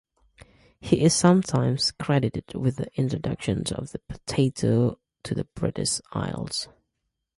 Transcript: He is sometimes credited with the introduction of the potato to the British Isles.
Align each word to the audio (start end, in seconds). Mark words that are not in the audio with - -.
He 0.79 1.01
is 1.01 1.13
sometimes 1.13 1.91
credited 1.91 2.55
with 2.55 2.77
the 2.77 2.89
introduction 2.95 3.61
of 3.75 3.91
the 3.91 3.99
potato 3.99 4.97
to 5.21 5.35
the 5.35 5.43
British 5.53 6.01
Isles. 6.11 6.67